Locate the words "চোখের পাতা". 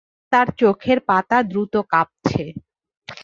0.57-1.37